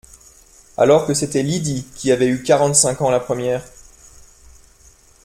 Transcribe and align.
alors 0.77 1.05
que 1.05 1.13
c’était 1.13 1.43
Lydie 1.43 1.85
qui 1.95 2.11
avait 2.11 2.25
eu 2.27 2.41
quarante-cinq 2.41 3.01
ans 3.03 3.11
la 3.11 3.19
première. 3.19 3.63